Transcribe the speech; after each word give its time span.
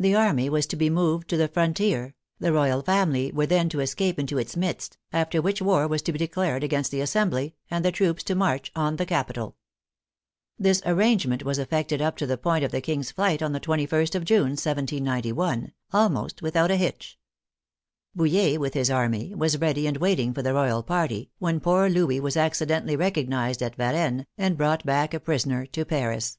The 0.00 0.16
army 0.16 0.48
was 0.50 0.66
to 0.66 0.74
be 0.74 0.90
moved 0.90 1.28
to 1.28 1.36
the 1.36 1.46
frontier, 1.46 2.16
the 2.40 2.52
royal 2.52 2.82
family 2.82 3.30
were 3.30 3.46
then 3.46 3.68
to 3.68 3.78
escape 3.78 4.18
into 4.18 4.36
its 4.36 4.56
midst, 4.56 4.98
after 5.12 5.40
which 5.40 5.62
war 5.62 5.86
was 5.86 6.02
to 6.02 6.12
be 6.12 6.18
declared 6.18 6.64
against 6.64 6.90
the 6.90 7.00
Assembly, 7.00 7.54
and 7.70 7.84
the 7.84 7.92
troops 7.92 8.24
to 8.24 8.34
march 8.34 8.72
on 8.74 8.96
the 8.96 9.06
capital. 9.06 9.54
This 10.58 10.82
arrangement 10.84 11.44
was 11.44 11.60
effected 11.60 12.02
up 12.02 12.16
to 12.16 12.26
the 12.26 12.36
point 12.36 12.64
of 12.64 12.72
the 12.72 12.80
King's 12.80 13.12
flight 13.12 13.42
on 13.44 13.52
the 13.52 13.60
21st 13.60 14.16
of 14.16 14.24
June, 14.24 14.50
1791, 14.58 15.72
almost 15.92 16.42
without 16.42 16.72
a 16.72 16.76
hitch. 16.76 17.16
Bouille, 18.12 18.58
with 18.58 18.74
his 18.74 18.90
army, 18.90 19.36
was 19.36 19.58
ready 19.60 19.86
and 19.86 19.98
waiting 19.98 20.34
for 20.34 20.42
the 20.42 20.52
royal 20.52 20.82
party, 20.82 21.30
when 21.38 21.60
poor 21.60 21.88
Louis 21.88 22.18
was 22.18 22.36
accidentally 22.36 22.96
recognized 22.96 23.62
at 23.62 23.76
Varennes, 23.76 24.24
and 24.36 24.56
brought 24.56 24.84
back 24.84 25.14
a 25.14 25.20
prisoner 25.20 25.64
to 25.66 25.84
Paris. 25.84 26.38